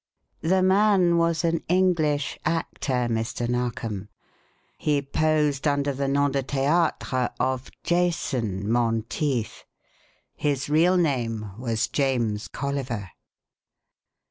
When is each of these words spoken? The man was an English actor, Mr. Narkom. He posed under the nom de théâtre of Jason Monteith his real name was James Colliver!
The 0.41 0.63
man 0.63 1.17
was 1.17 1.43
an 1.43 1.61
English 1.69 2.39
actor, 2.43 3.07
Mr. 3.07 3.47
Narkom. 3.47 4.09
He 4.75 4.99
posed 4.99 5.67
under 5.67 5.93
the 5.93 6.07
nom 6.07 6.31
de 6.31 6.41
théâtre 6.41 7.29
of 7.39 7.69
Jason 7.83 8.67
Monteith 8.67 9.63
his 10.35 10.69
real 10.71 10.97
name 10.97 11.51
was 11.55 11.87
James 11.87 12.47
Colliver! 12.47 13.11